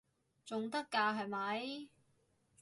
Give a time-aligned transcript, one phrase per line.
[0.45, 1.87] 仲得㗎係咪？